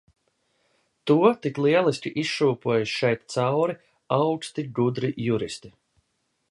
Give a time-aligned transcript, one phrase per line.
[1.09, 3.79] To tik lieliski izšūpoja šeit cauri
[4.21, 5.75] augsti, gudri juristi.